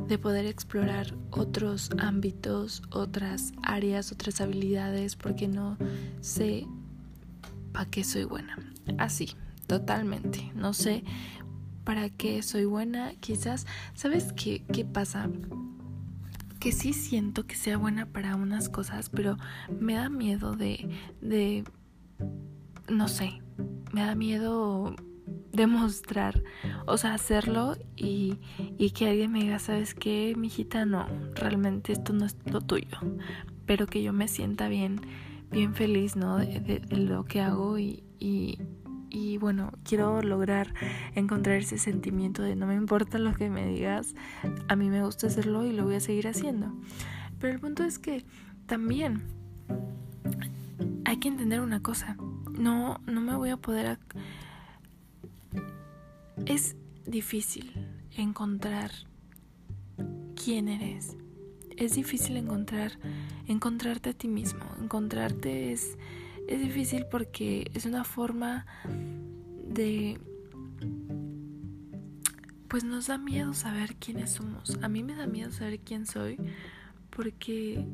de 0.07 0.19
poder 0.19 0.45
explorar 0.45 1.15
otros 1.31 1.89
ámbitos, 1.97 2.83
otras 2.91 3.51
áreas, 3.63 4.11
otras 4.11 4.41
habilidades, 4.41 5.15
porque 5.15 5.47
no 5.47 5.77
sé 6.19 6.67
para 7.73 7.89
qué 7.89 8.03
soy 8.03 8.25
buena. 8.25 8.59
Así, 8.99 9.31
totalmente. 9.65 10.51
No 10.53 10.75
sé 10.75 11.03
para 11.83 12.09
qué 12.09 12.43
soy 12.43 12.65
buena. 12.65 13.13
Quizás, 13.21 13.65
¿sabes 13.95 14.33
qué, 14.33 14.63
qué 14.71 14.85
pasa? 14.85 15.27
Que 16.61 16.71
sí 16.71 16.93
siento 16.93 17.47
que 17.47 17.55
sea 17.55 17.75
buena 17.75 18.05
para 18.05 18.35
unas 18.35 18.69
cosas, 18.69 19.09
pero 19.09 19.35
me 19.79 19.95
da 19.95 20.09
miedo 20.09 20.55
de, 20.55 20.87
de, 21.19 21.63
no 22.87 23.07
sé, 23.07 23.41
me 23.91 24.01
da 24.01 24.13
miedo 24.13 24.95
demostrar, 25.51 26.43
o 26.85 26.97
sea, 26.97 27.15
hacerlo 27.15 27.77
y, 27.95 28.37
y 28.77 28.91
que 28.91 29.09
alguien 29.09 29.31
me 29.31 29.39
diga, 29.39 29.57
¿sabes 29.57 29.95
qué, 29.95 30.35
mijita? 30.37 30.85
No, 30.85 31.07
realmente 31.33 31.93
esto 31.93 32.13
no 32.13 32.25
es 32.25 32.37
lo 32.45 32.61
tuyo, 32.61 32.99
pero 33.65 33.87
que 33.87 34.03
yo 34.03 34.13
me 34.13 34.27
sienta 34.27 34.67
bien, 34.67 35.01
bien 35.49 35.73
feliz, 35.73 36.15
¿no? 36.15 36.37
De, 36.37 36.79
lo 36.91 37.25
que 37.25 37.41
hago 37.41 37.79
y, 37.79 38.03
y 39.11 39.37
bueno, 39.37 39.73
quiero 39.83 40.21
lograr 40.21 40.73
encontrar 41.13 41.57
ese 41.57 41.77
sentimiento 41.77 42.41
de 42.41 42.55
no 42.55 42.65
me 42.65 42.75
importa 42.75 43.19
lo 43.19 43.33
que 43.33 43.49
me 43.49 43.67
digas, 43.67 44.15
a 44.67 44.75
mí 44.75 44.89
me 44.89 45.03
gusta 45.03 45.27
hacerlo 45.27 45.65
y 45.65 45.73
lo 45.73 45.83
voy 45.83 45.95
a 45.95 45.99
seguir 45.99 46.27
haciendo. 46.27 46.73
Pero 47.39 47.53
el 47.53 47.59
punto 47.59 47.83
es 47.83 47.99
que 47.99 48.23
también 48.65 49.21
hay 51.05 51.17
que 51.17 51.27
entender 51.27 51.59
una 51.59 51.81
cosa, 51.81 52.15
no, 52.57 53.01
no 53.05 53.21
me 53.21 53.35
voy 53.35 53.49
a 53.49 53.57
poder... 53.57 53.99
Es 56.45 56.75
difícil 57.05 57.73
encontrar 58.15 58.91
quién 60.43 60.69
eres. 60.69 61.17
Es 61.77 61.93
difícil 61.93 62.37
encontrar 62.37 62.93
encontrarte 63.47 64.11
a 64.11 64.13
ti 64.13 64.27
mismo. 64.27 64.61
Encontrarte 64.81 65.71
es 65.71 65.97
es 66.51 66.59
difícil 66.61 67.05
porque 67.09 67.71
es 67.73 67.85
una 67.85 68.03
forma 68.03 68.65
de... 69.67 70.19
Pues 72.67 72.83
nos 72.83 73.07
da 73.07 73.17
miedo 73.17 73.53
saber 73.53 73.95
quiénes 73.95 74.31
somos. 74.31 74.77
A 74.81 74.87
mí 74.87 75.03
me 75.03 75.15
da 75.15 75.27
miedo 75.27 75.51
saber 75.51 75.79
quién 75.79 76.05
soy 76.05 76.37
porque 77.09 77.85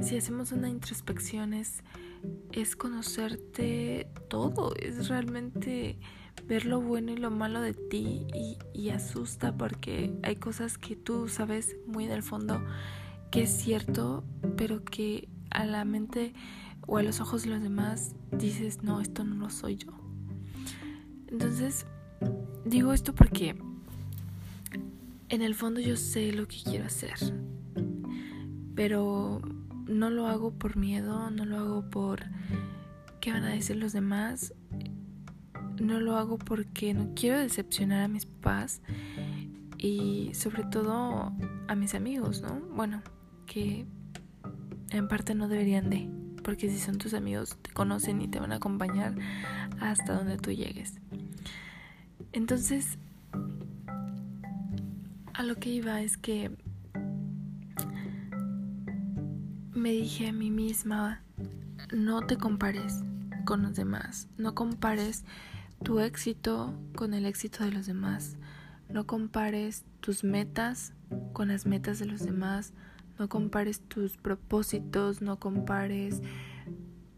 si 0.00 0.16
hacemos 0.16 0.52
una 0.52 0.68
introspección 0.68 1.54
es, 1.54 1.82
es 2.52 2.76
conocerte 2.76 4.08
todo, 4.28 4.74
es 4.76 5.08
realmente 5.08 5.98
ver 6.46 6.66
lo 6.66 6.80
bueno 6.80 7.12
y 7.12 7.16
lo 7.16 7.30
malo 7.30 7.60
de 7.60 7.74
ti 7.74 8.26
y, 8.34 8.58
y, 8.74 8.90
asusta 8.90 9.56
porque 9.56 10.12
hay 10.22 10.36
cosas 10.36 10.76
que 10.76 10.96
tú 10.96 11.28
sabes 11.28 11.76
muy 11.86 12.06
del 12.06 12.22
fondo 12.22 12.62
que 13.30 13.42
es 13.42 13.50
cierto, 13.50 14.24
pero 14.56 14.84
que 14.84 15.28
a 15.50 15.64
la 15.64 15.84
mente 15.84 16.34
o 16.86 16.98
a 16.98 17.02
los 17.02 17.20
ojos 17.20 17.42
de 17.42 17.50
los 17.50 17.62
demás 17.62 18.14
dices, 18.30 18.82
no, 18.82 19.00
esto 19.00 19.24
no 19.24 19.34
lo 19.36 19.50
soy 19.50 19.76
yo. 19.76 19.92
Entonces, 21.28 21.86
digo 22.64 22.92
esto 22.92 23.14
porque 23.14 23.56
en 25.28 25.42
el 25.42 25.54
fondo 25.54 25.80
yo 25.80 25.96
sé 25.96 26.32
lo 26.32 26.46
que 26.46 26.58
quiero 26.62 26.86
hacer, 26.86 27.14
pero 28.74 29.40
no 29.86 30.10
lo 30.10 30.26
hago 30.26 30.52
por 30.52 30.76
miedo, 30.76 31.30
no 31.30 31.44
lo 31.44 31.58
hago 31.58 31.90
por 31.90 32.24
qué 33.20 33.32
van 33.32 33.44
a 33.44 33.50
decir 33.50 33.76
los 33.76 33.92
demás, 33.92 34.54
no 35.80 36.00
lo 36.00 36.16
hago 36.16 36.38
porque 36.38 36.94
no 36.94 37.12
quiero 37.14 37.38
decepcionar 37.38 38.02
a 38.02 38.08
mis 38.08 38.26
papás 38.26 38.82
y 39.78 40.30
sobre 40.34 40.64
todo 40.64 41.32
a 41.68 41.74
mis 41.74 41.94
amigos, 41.94 42.42
¿no? 42.42 42.60
Bueno, 42.74 43.02
que 43.46 43.86
en 44.90 45.08
parte 45.08 45.34
no 45.34 45.48
deberían 45.48 45.90
de 45.90 46.08
porque 46.42 46.70
si 46.70 46.78
son 46.78 46.98
tus 46.98 47.14
amigos 47.14 47.56
te 47.62 47.70
conocen 47.70 48.20
y 48.20 48.28
te 48.28 48.40
van 48.40 48.52
a 48.52 48.56
acompañar 48.56 49.14
hasta 49.80 50.14
donde 50.14 50.36
tú 50.36 50.50
llegues. 50.50 50.94
Entonces, 52.32 52.98
a 55.34 55.42
lo 55.42 55.56
que 55.56 55.70
iba 55.70 56.00
es 56.00 56.16
que 56.16 56.50
me 59.74 59.90
dije 59.90 60.28
a 60.28 60.32
mí 60.32 60.50
misma, 60.50 61.22
no 61.92 62.22
te 62.26 62.36
compares 62.36 63.00
con 63.44 63.62
los 63.62 63.74
demás, 63.74 64.28
no 64.38 64.54
compares 64.54 65.24
tu 65.82 66.00
éxito 66.00 66.74
con 66.94 67.14
el 67.14 67.26
éxito 67.26 67.64
de 67.64 67.72
los 67.72 67.86
demás, 67.86 68.36
no 68.88 69.06
compares 69.06 69.84
tus 70.00 70.22
metas 70.22 70.92
con 71.32 71.48
las 71.48 71.66
metas 71.66 71.98
de 71.98 72.06
los 72.06 72.20
demás, 72.20 72.72
no 73.18 73.28
compares 73.28 73.80
tus 73.80 74.16
propósitos, 74.16 75.22
no 75.22 75.38
compares 75.38 76.22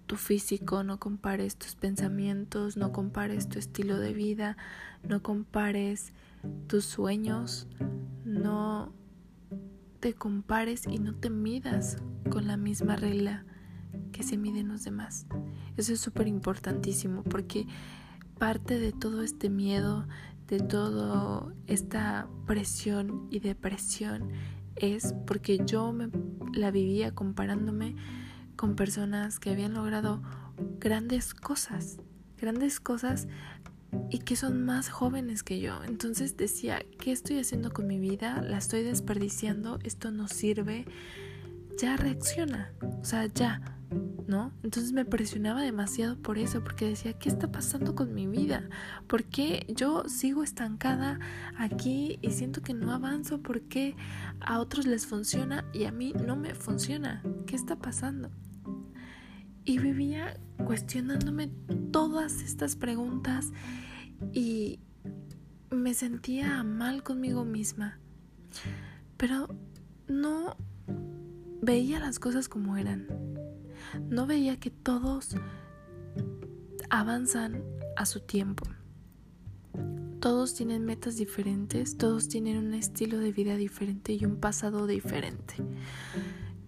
tu 0.06 0.16
físico, 0.16 0.84
no 0.84 0.98
compares 0.98 1.56
tus 1.56 1.74
pensamientos, 1.74 2.76
no 2.76 2.92
compares 2.92 3.48
tu 3.48 3.58
estilo 3.58 3.98
de 3.98 4.12
vida, 4.12 4.56
no 5.08 5.22
compares 5.22 6.12
tus 6.66 6.84
sueños, 6.84 7.66
no 8.24 8.92
te 10.00 10.12
compares 10.12 10.86
y 10.86 10.98
no 10.98 11.14
te 11.14 11.30
midas 11.30 11.96
con 12.30 12.46
la 12.46 12.56
misma 12.56 12.96
regla 12.96 13.44
que 14.12 14.22
se 14.22 14.36
miden 14.36 14.68
los 14.68 14.84
demás. 14.84 15.26
Eso 15.76 15.92
es 15.92 16.00
súper 16.00 16.28
importantísimo 16.28 17.22
porque 17.22 17.66
parte 18.38 18.78
de 18.78 18.92
todo 18.92 19.22
este 19.22 19.48
miedo, 19.48 20.06
de 20.48 20.60
toda 20.60 21.54
esta 21.66 22.28
presión 22.46 23.26
y 23.30 23.38
depresión 23.38 24.28
es 24.76 25.14
porque 25.26 25.61
yo 25.64 25.93
me 25.93 26.09
la 26.52 26.71
vivía 26.71 27.14
comparándome 27.14 27.97
con 28.57 28.76
personas 28.76 29.38
que 29.40 29.50
habían 29.50 29.75
logrado 29.75 30.23
grandes 30.78 31.35
cosas, 31.35 31.99
grandes 32.38 32.81
cosas 32.81 33.28
y 34.11 34.19
que 34.19 34.37
son 34.37 34.64
más 34.64 34.88
jóvenes 34.88 35.43
que 35.43 35.61
yo. 35.61 35.83
Entonces 35.85 36.37
decía, 36.37 36.85
¿qué 36.99 37.12
estoy 37.12 37.38
haciendo 37.38 37.73
con 37.73 37.87
mi 37.87 37.99
vida? 37.99 38.43
La 38.43 38.59
estoy 38.59 38.83
desperdiciando, 38.83 39.78
esto 39.85 40.11
no 40.11 40.28
sirve. 40.28 40.85
Ya 41.78 41.97
reacciona, 41.97 42.73
o 43.00 43.04
sea, 43.04 43.26
ya, 43.26 43.74
¿no? 44.26 44.52
Entonces 44.62 44.92
me 44.92 45.04
presionaba 45.04 45.62
demasiado 45.62 46.16
por 46.16 46.38
eso, 46.38 46.62
porque 46.62 46.88
decía, 46.88 47.12
¿qué 47.14 47.28
está 47.28 47.50
pasando 47.50 47.94
con 47.94 48.14
mi 48.14 48.26
vida? 48.26 48.68
¿Por 49.06 49.24
qué 49.24 49.66
yo 49.68 50.08
sigo 50.08 50.42
estancada 50.42 51.18
aquí 51.56 52.18
y 52.22 52.30
siento 52.30 52.62
que 52.62 52.74
no 52.74 52.92
avanzo? 52.92 53.42
¿Por 53.42 53.62
qué 53.62 53.96
a 54.40 54.60
otros 54.60 54.86
les 54.86 55.06
funciona 55.06 55.64
y 55.72 55.84
a 55.84 55.92
mí 55.92 56.12
no 56.12 56.36
me 56.36 56.54
funciona? 56.54 57.22
¿Qué 57.46 57.56
está 57.56 57.76
pasando? 57.76 58.30
Y 59.64 59.78
vivía 59.78 60.38
cuestionándome 60.64 61.48
todas 61.90 62.42
estas 62.42 62.76
preguntas 62.76 63.52
y 64.32 64.80
me 65.70 65.94
sentía 65.94 66.62
mal 66.62 67.02
conmigo 67.02 67.44
misma. 67.44 67.98
Pero 69.16 69.48
no 70.06 70.56
veía 71.62 71.98
las 71.98 72.18
cosas 72.18 72.48
como 72.48 72.76
eran. 72.76 73.06
No 74.08 74.26
veía 74.26 74.58
que 74.58 74.70
todos 74.70 75.36
avanzan 76.90 77.62
a 77.96 78.06
su 78.06 78.20
tiempo. 78.20 78.64
Todos 80.20 80.54
tienen 80.54 80.84
metas 80.84 81.16
diferentes, 81.16 81.98
todos 81.98 82.28
tienen 82.28 82.56
un 82.56 82.74
estilo 82.74 83.18
de 83.18 83.32
vida 83.32 83.56
diferente 83.56 84.12
y 84.12 84.24
un 84.24 84.36
pasado 84.36 84.86
diferente. 84.86 85.54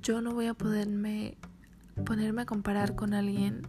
Yo 0.03 0.21
no 0.21 0.35
voy 0.35 0.47
a 0.47 0.55
poderme 0.55 1.39
ponerme 2.05 2.43
a 2.43 2.47
comparar 2.47 2.95
con 2.95 3.15
alguien 3.15 3.63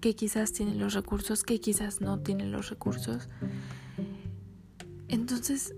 que 0.00 0.14
quizás 0.14 0.52
tiene 0.52 0.74
los 0.74 0.94
recursos, 0.94 1.42
que 1.42 1.60
quizás 1.60 2.00
no 2.00 2.20
tiene 2.20 2.46
los 2.46 2.70
recursos. 2.70 3.28
Entonces, 5.08 5.74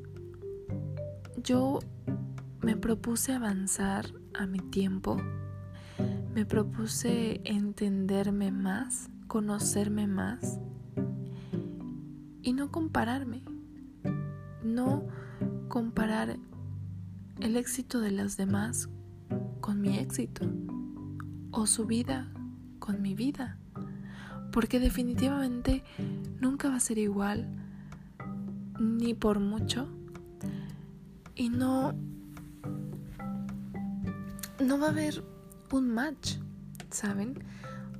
yo 1.43 1.79
me 2.61 2.76
propuse 2.76 3.33
avanzar 3.33 4.12
a 4.35 4.47
mi 4.47 4.59
tiempo, 4.59 5.17
me 6.35 6.45
propuse 6.45 7.41
entenderme 7.45 8.51
más, 8.51 9.11
conocerme 9.27 10.07
más 10.07 10.59
y 12.43 12.53
no 12.53 12.71
compararme, 12.71 13.43
no 14.63 15.05
comparar 15.69 16.37
el 17.41 17.57
éxito 17.57 18.01
de 18.01 18.11
los 18.11 18.37
demás 18.37 18.89
con 19.61 19.81
mi 19.81 19.99
éxito 19.99 20.47
o 21.51 21.67
su 21.67 21.87
vida 21.87 22.31
con 22.81 23.01
mi 23.01 23.15
vida. 23.15 23.57
Porque 24.51 24.81
definitivamente 24.81 25.85
nunca 26.41 26.69
va 26.69 26.76
a 26.76 26.81
ser 26.81 26.99
igual, 26.99 27.47
ni 28.81 29.15
por 29.15 29.39
mucho. 29.39 29.87
Y 31.37 31.50
no... 31.50 31.95
No 34.59 34.78
va 34.78 34.89
a 34.89 34.91
haber 34.91 35.23
un 35.78 35.91
match, 35.91 36.37
¿saben? 36.91 37.45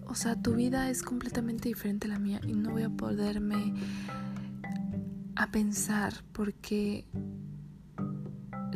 O 0.07 0.15
sea, 0.15 0.41
tu 0.41 0.55
vida 0.55 0.91
es 0.91 1.03
completamente 1.03 1.69
diferente 1.69 2.07
a 2.09 2.11
la 2.11 2.19
mía 2.19 2.41
y 2.47 2.55
no 2.55 2.71
voy 2.71 2.83
a 2.83 2.91
poderme 2.91 3.75
a 5.37 5.51
pensar 5.51 6.13
porque 6.33 7.07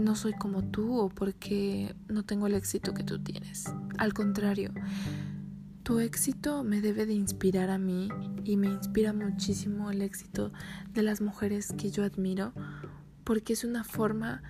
no 0.00 0.14
soy 0.16 0.32
como 0.34 0.62
tú 0.62 0.98
o 0.98 1.08
porque 1.08 1.94
no 2.08 2.24
tengo 2.24 2.46
el 2.46 2.54
éxito 2.54 2.94
que 2.94 3.04
tú 3.04 3.18
tienes. 3.18 3.64
Al 3.98 4.14
contrario, 4.14 4.72
tu 5.82 5.98
éxito 5.98 6.64
me 6.64 6.80
debe 6.80 7.06
de 7.06 7.14
inspirar 7.14 7.70
a 7.70 7.78
mí 7.78 8.08
y 8.44 8.56
me 8.56 8.68
inspira 8.68 9.12
muchísimo 9.12 9.90
el 9.90 10.02
éxito 10.02 10.52
de 10.92 11.02
las 11.02 11.20
mujeres 11.20 11.74
que 11.76 11.90
yo 11.90 12.04
admiro 12.04 12.52
porque 13.24 13.52
es 13.52 13.64
una 13.64 13.84
forma 13.84 14.42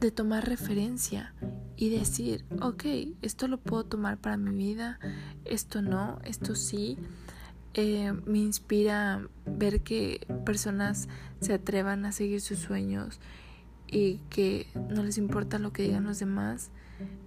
de 0.00 0.10
tomar 0.10 0.48
referencia 0.48 1.34
y 1.76 1.90
decir, 1.90 2.44
ok, 2.60 2.84
esto 3.22 3.48
lo 3.48 3.58
puedo 3.58 3.84
tomar 3.84 4.18
para 4.18 4.36
mi 4.36 4.54
vida, 4.54 4.98
esto 5.44 5.82
no, 5.82 6.18
esto 6.24 6.54
sí. 6.54 6.98
Eh, 7.74 8.12
me 8.24 8.38
inspira 8.38 9.28
ver 9.44 9.82
que 9.82 10.26
personas 10.46 11.08
se 11.40 11.52
atrevan 11.52 12.06
a 12.06 12.12
seguir 12.12 12.40
sus 12.40 12.58
sueños 12.58 13.20
y 13.86 14.18
que 14.30 14.66
no 14.88 15.02
les 15.02 15.18
importa 15.18 15.58
lo 15.58 15.72
que 15.72 15.82
digan 15.82 16.04
los 16.04 16.18
demás. 16.18 16.70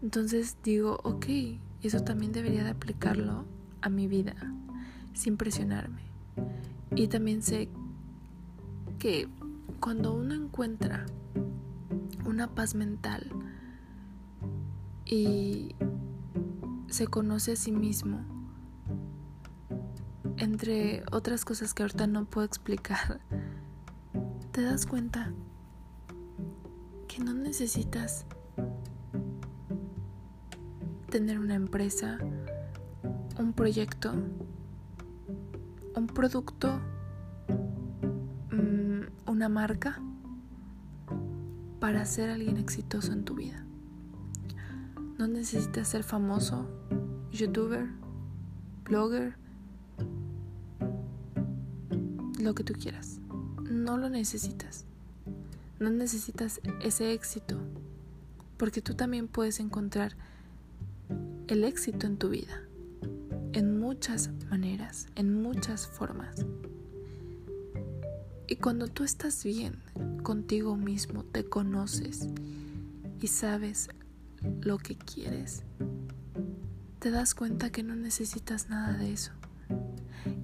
Entonces 0.01 0.57
digo, 0.63 0.99
ok, 1.03 1.25
eso 1.83 2.03
también 2.03 2.31
debería 2.31 2.63
de 2.63 2.71
aplicarlo 2.71 3.45
a 3.81 3.89
mi 3.89 4.07
vida 4.07 4.35
sin 5.13 5.37
presionarme. 5.37 6.01
Y 6.95 7.07
también 7.07 7.43
sé 7.43 7.69
que 8.97 9.27
cuando 9.79 10.13
uno 10.13 10.33
encuentra 10.33 11.05
una 12.25 12.47
paz 12.47 12.75
mental 12.75 13.31
y 15.05 15.75
se 16.87 17.07
conoce 17.07 17.53
a 17.53 17.55
sí 17.55 17.71
mismo, 17.71 18.21
entre 20.37 21.03
otras 21.11 21.45
cosas 21.45 21.73
que 21.73 21.83
ahorita 21.83 22.07
no 22.07 22.25
puedo 22.25 22.45
explicar, 22.45 23.19
te 24.51 24.61
das 24.61 24.85
cuenta 24.85 25.33
que 27.07 27.23
no 27.23 27.33
necesitas 27.33 28.25
tener 31.09 31.39
una 31.39 31.55
empresa, 31.55 32.19
un 33.39 33.53
proyecto, 33.53 34.13
un 35.95 36.07
producto, 36.07 36.79
mm, 38.51 39.29
una 39.29 39.49
marca 39.49 40.01
para 41.79 42.05
ser 42.05 42.29
alguien 42.29 42.57
exitoso 42.57 43.13
en 43.13 43.23
tu 43.23 43.35
vida. 43.35 43.65
No 45.17 45.27
necesitas 45.27 45.87
ser 45.87 46.03
famoso, 46.03 46.67
youtuber, 47.31 47.87
blogger, 48.83 49.35
lo 52.39 52.55
que 52.55 52.63
tú 52.63 52.73
quieras. 52.73 53.19
No 53.69 53.97
lo 53.97 54.09
necesitas. 54.09 54.85
No 55.79 55.89
necesitas 55.89 56.61
ese 56.81 57.13
éxito, 57.13 57.57
porque 58.57 58.81
tú 58.81 58.93
también 58.95 59.27
puedes 59.27 59.59
encontrar 59.59 60.15
el 61.47 61.63
éxito 61.63 62.05
en 62.05 62.17
tu 62.17 62.29
vida, 62.29 62.63
en 63.53 63.79
muchas 63.79 64.29
maneras, 64.49 65.07
en 65.15 65.41
muchas 65.41 65.87
formas. 65.87 66.45
Y 68.51 68.55
cuando 68.55 68.87
tú 68.87 69.03
estás 69.03 69.43
bien 69.43 69.75
contigo 70.23 70.75
mismo, 70.75 71.23
te 71.23 71.45
conoces 71.45 72.27
y 73.21 73.27
sabes 73.27 73.89
lo 74.61 74.79
que 74.79 74.95
quieres, 74.95 75.61
te 76.97 77.11
das 77.11 77.35
cuenta 77.35 77.69
que 77.69 77.83
no 77.83 77.95
necesitas 77.95 78.67
nada 78.67 78.97
de 78.97 79.13
eso. 79.13 79.33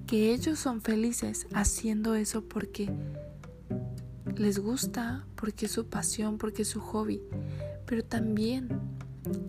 Que 0.06 0.32
ellos 0.32 0.60
son 0.60 0.82
felices 0.82 1.48
haciendo 1.52 2.14
eso 2.14 2.44
porque 2.44 2.88
les 4.36 4.60
gusta, 4.60 5.26
porque 5.34 5.66
es 5.66 5.72
su 5.72 5.86
pasión, 5.86 6.38
porque 6.38 6.62
es 6.62 6.68
su 6.68 6.80
hobby. 6.80 7.20
Pero 7.86 8.04
también 8.04 8.68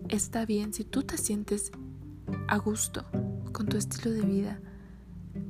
está 0.08 0.44
bien 0.44 0.74
si 0.74 0.82
tú 0.82 1.04
te 1.04 1.16
sientes 1.16 1.70
a 2.48 2.56
gusto 2.56 3.04
con 3.52 3.68
tu 3.68 3.76
estilo 3.76 4.10
de 4.10 4.22
vida. 4.22 4.60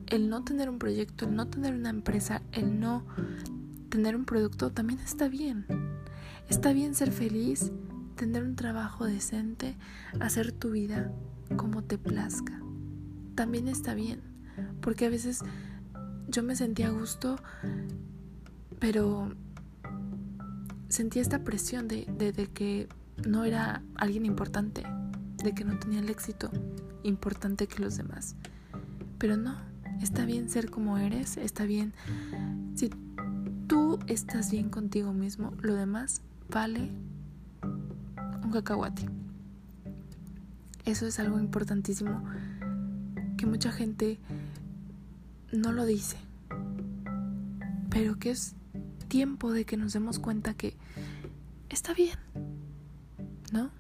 El 0.09 0.29
no 0.29 0.44
tener 0.44 0.68
un 0.68 0.79
proyecto, 0.79 1.27
el 1.27 1.35
no 1.35 1.49
tener 1.49 1.75
una 1.75 1.90
empresa, 1.90 2.42
el 2.53 2.81
no 2.81 3.05
tener 3.88 4.16
un 4.16 4.25
producto 4.25 4.71
también 4.71 5.01
está 5.01 5.29
bien. 5.29 5.66
Está 6.49 6.73
bien 6.73 6.94
ser 6.94 7.12
feliz, 7.12 7.73
tener 8.16 8.42
un 8.42 8.57
trabajo 8.57 9.05
decente, 9.05 9.77
hacer 10.21 10.53
tu 10.53 10.71
vida 10.71 11.12
como 11.57 11.85
te 11.85 11.99
plazca. 11.99 12.61
También 13.35 13.68
está 13.68 13.94
bien, 13.94 14.21
porque 14.81 15.07
a 15.07 15.11
veces 15.11 15.40
yo 16.29 16.42
me 16.42 16.57
sentía 16.57 16.88
a 16.88 16.90
gusto 16.90 17.37
pero 18.79 19.31
sentí 20.88 21.18
esta 21.18 21.44
presión 21.44 21.88
de, 21.88 22.07
que 22.55 22.88
no 23.27 23.44
era 23.44 23.83
alguien 23.97 24.25
importante, 24.27 24.85
de 25.42 25.55
que 25.55 25.64
no 25.64 25.79
tenía 25.79 26.01
el 26.01 26.11
éxito 26.11 26.51
importante 27.03 27.66
que 27.66 27.83
los 27.83 27.97
demás. 27.97 28.37
Pero 29.18 29.37
no, 29.37 29.57
está 30.00 30.24
bien 30.24 30.48
ser 30.48 30.70
como 30.70 30.98
eres, 30.98 31.37
está 31.37 31.64
bien. 31.64 31.92
Si 32.74 32.90
tú 33.66 33.98
estás 34.06 34.50
bien 34.50 34.70
contigo 34.70 35.12
mismo, 35.12 35.52
lo 35.61 35.74
demás 35.74 36.22
vale 36.50 36.90
un 38.42 38.50
cacahuate. 38.52 39.08
Eso 40.84 41.06
es 41.06 41.18
algo 41.18 41.38
importantísimo 41.38 42.24
que 43.37 43.46
mucha 43.46 43.70
gente 43.72 44.18
no 45.52 45.72
lo 45.72 45.84
dice, 45.84 46.16
pero 47.90 48.18
que 48.18 48.30
es 48.30 48.54
tiempo 49.08 49.52
de 49.52 49.64
que 49.64 49.76
nos 49.76 49.92
demos 49.92 50.18
cuenta 50.18 50.54
que 50.54 50.76
está 51.68 51.92
bien, 51.94 52.18
¿no? 53.52 53.70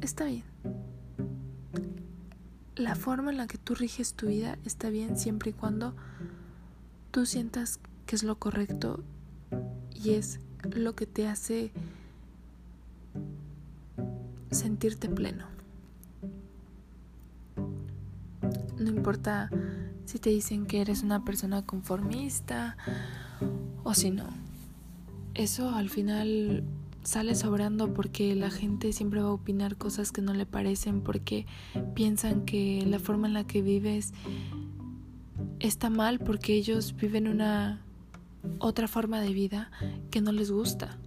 Está 0.00 0.24
bien. 0.24 0.44
La 2.76 2.94
forma 2.94 3.30
en 3.30 3.36
la 3.36 3.46
que 3.46 3.58
tú 3.58 3.74
riges 3.74 4.14
tu 4.14 4.28
vida 4.28 4.58
está 4.64 4.88
bien 4.88 5.18
siempre 5.18 5.50
y 5.50 5.52
cuando 5.52 5.94
tú 7.10 7.26
sientas 7.26 7.80
que 8.06 8.16
es 8.16 8.22
lo 8.22 8.38
correcto 8.38 9.02
y 9.94 10.14
es 10.14 10.40
lo 10.62 10.94
que 10.94 11.06
te 11.06 11.28
hace 11.28 11.70
sentirte 14.50 15.08
pleno. 15.08 15.46
No 18.78 18.88
importa 18.88 19.50
si 20.06 20.18
te 20.18 20.30
dicen 20.30 20.66
que 20.66 20.80
eres 20.80 21.02
una 21.02 21.24
persona 21.24 21.64
conformista 21.66 22.76
o 23.84 23.94
si 23.94 24.10
no. 24.10 24.28
Eso 25.34 25.74
al 25.74 25.90
final 25.90 26.64
sale 27.02 27.34
sobrando 27.34 27.92
porque 27.92 28.34
la 28.34 28.50
gente 28.50 28.92
siempre 28.92 29.20
va 29.20 29.28
a 29.28 29.32
opinar 29.32 29.76
cosas 29.76 30.12
que 30.12 30.22
no 30.22 30.34
le 30.34 30.46
parecen 30.46 31.00
porque 31.02 31.46
piensan 31.94 32.44
que 32.44 32.84
la 32.86 32.98
forma 32.98 33.26
en 33.26 33.34
la 33.34 33.46
que 33.46 33.62
vives 33.62 34.12
está 35.60 35.90
mal 35.90 36.18
porque 36.18 36.54
ellos 36.54 36.94
viven 36.96 37.28
una 37.28 37.82
otra 38.58 38.88
forma 38.88 39.20
de 39.20 39.32
vida 39.32 39.70
que 40.10 40.20
no 40.20 40.32
les 40.32 40.50
gusta. 40.50 40.98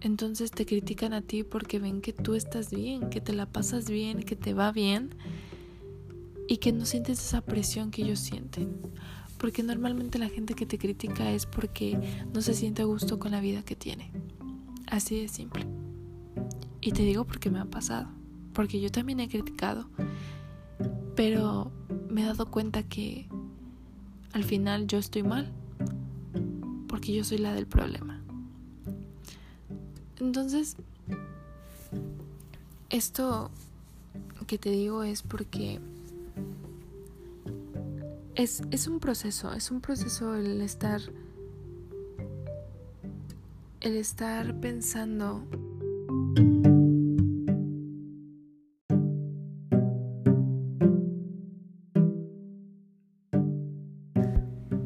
Entonces 0.00 0.50
te 0.50 0.66
critican 0.66 1.12
a 1.12 1.22
ti 1.22 1.42
porque 1.42 1.78
ven 1.78 2.00
que 2.00 2.12
tú 2.12 2.34
estás 2.34 2.70
bien, 2.70 3.10
que 3.10 3.20
te 3.20 3.32
la 3.32 3.46
pasas 3.46 3.90
bien, 3.90 4.22
que 4.22 4.36
te 4.36 4.54
va 4.54 4.72
bien 4.72 5.10
y 6.48 6.58
que 6.58 6.72
no 6.72 6.84
sientes 6.86 7.18
esa 7.18 7.40
presión 7.40 7.90
que 7.90 8.02
ellos 8.02 8.20
sienten. 8.20 8.76
Porque 9.38 9.62
normalmente 9.62 10.18
la 10.18 10.28
gente 10.28 10.54
que 10.54 10.64
te 10.64 10.78
critica 10.78 11.30
es 11.32 11.44
porque 11.44 11.98
no 12.32 12.40
se 12.40 12.54
siente 12.54 12.82
a 12.82 12.86
gusto 12.86 13.18
con 13.18 13.32
la 13.32 13.40
vida 13.40 13.62
que 13.62 13.76
tiene. 13.76 14.10
Así 14.86 15.20
de 15.20 15.28
simple. 15.28 15.66
Y 16.80 16.92
te 16.92 17.02
digo 17.02 17.24
porque 17.24 17.50
me 17.50 17.58
ha 17.58 17.64
pasado. 17.64 18.08
Porque 18.52 18.80
yo 18.80 18.90
también 18.90 19.20
he 19.20 19.28
criticado. 19.28 19.88
Pero 21.14 21.70
me 22.08 22.22
he 22.22 22.26
dado 22.26 22.50
cuenta 22.50 22.82
que 22.82 23.26
al 24.32 24.44
final 24.44 24.86
yo 24.86 24.98
estoy 24.98 25.22
mal. 25.22 25.52
Porque 26.88 27.14
yo 27.14 27.24
soy 27.24 27.38
la 27.38 27.54
del 27.54 27.66
problema. 27.66 28.20
Entonces, 30.20 30.76
esto 32.90 33.50
que 34.46 34.58
te 34.58 34.70
digo 34.70 35.02
es 35.02 35.22
porque 35.22 35.80
es, 38.36 38.62
es 38.70 38.86
un 38.86 39.00
proceso, 39.00 39.52
es 39.52 39.70
un 39.70 39.80
proceso 39.80 40.36
el 40.36 40.60
estar 40.60 41.00
el 43.86 43.96
estar 43.96 44.58
pensando 44.58 45.46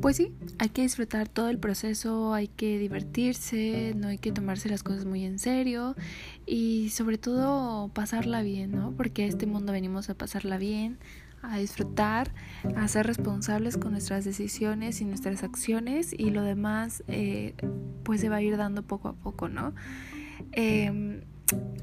Pues 0.02 0.16
sí, 0.16 0.34
hay 0.58 0.70
que 0.70 0.82
disfrutar 0.82 1.28
todo 1.28 1.50
el 1.50 1.58
proceso, 1.58 2.34
hay 2.34 2.48
que 2.48 2.78
divertirse, 2.78 3.94
no 3.96 4.08
hay 4.08 4.18
que 4.18 4.32
tomarse 4.32 4.68
las 4.68 4.82
cosas 4.82 5.04
muy 5.04 5.24
en 5.24 5.38
serio 5.38 5.94
y 6.46 6.90
sobre 6.90 7.16
todo 7.16 7.88
pasarla 7.94 8.42
bien, 8.42 8.72
¿no? 8.72 8.92
Porque 8.96 9.22
a 9.22 9.26
este 9.26 9.46
mundo 9.46 9.72
venimos 9.72 10.10
a 10.10 10.14
pasarla 10.14 10.58
bien, 10.58 10.98
a 11.42 11.58
disfrutar, 11.58 12.32
a 12.76 12.86
ser 12.88 13.06
responsables 13.06 13.76
con 13.76 13.92
nuestras 13.92 14.24
decisiones 14.24 15.00
y 15.00 15.04
nuestras 15.04 15.42
acciones 15.42 16.12
y 16.16 16.30
lo 16.30 16.42
demás 16.42 17.02
eh, 17.08 17.54
pues 18.02 18.20
se 18.20 18.28
va 18.28 18.36
a 18.36 18.42
ir 18.42 18.56
dando 18.56 18.82
poco 18.82 19.08
a 19.08 19.12
poco, 19.14 19.48
¿no? 19.48 19.74
Em, 20.52 21.20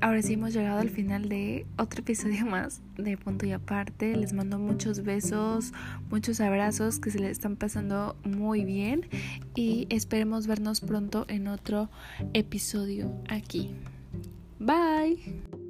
ahora 0.02 0.22
sí 0.22 0.34
hemos 0.34 0.54
llegado 0.54 0.80
al 0.80 0.90
final 0.90 1.30
de 1.30 1.66
otro 1.78 2.02
episodio 2.02 2.46
más 2.50 2.82
de 2.98 3.18
Punto 3.18 3.46
y 3.46 3.52
Aparte. 3.52 4.16
Les 4.16 4.34
mando 4.34 4.60
muchos 4.60 5.04
besos, 5.04 5.74
muchos 6.10 6.40
abrazos 6.40 7.00
que 7.00 7.12
se 7.12 7.20
les 7.20 7.32
están 7.32 7.56
pasando 7.56 8.16
muy 8.24 8.64
bien 8.64 9.08
y 9.56 9.88
esperemos 9.90 10.48
vernos 10.48 10.82
pronto 10.82 11.26
en 11.30 11.48
otro 11.48 11.90
episodio 12.34 13.12
aquí. 13.30 13.72
Bye. 14.60 15.67